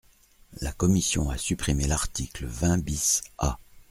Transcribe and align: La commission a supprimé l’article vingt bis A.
La 0.61 0.71
commission 0.71 1.29
a 1.29 1.37
supprimé 1.37 1.85
l’article 1.85 2.47
vingt 2.47 2.79
bis 2.83 3.21
A. 3.37 3.59